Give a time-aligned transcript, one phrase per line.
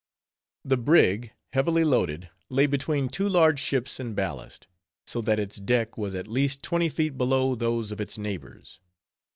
[0.65, 4.65] The brig, heavily loaded, lay between two large ships in ballast;
[5.05, 8.79] so that its deck was at least twenty feet below those of its neighbors.